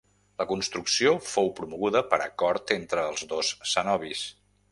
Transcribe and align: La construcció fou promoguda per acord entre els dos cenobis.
La 0.41 0.45
construcció 0.51 1.11
fou 1.33 1.51
promoguda 1.59 2.01
per 2.13 2.19
acord 2.25 2.75
entre 2.79 3.05
els 3.13 3.27
dos 3.35 3.51
cenobis. 3.75 4.27